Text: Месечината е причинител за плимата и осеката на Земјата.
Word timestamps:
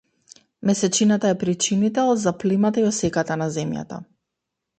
Месечината 0.69 1.29
е 1.29 1.37
причинител 1.43 2.15
за 2.23 2.33
плимата 2.37 2.79
и 2.85 2.87
осеката 2.89 3.37
на 3.45 3.51
Земјата. 3.61 4.01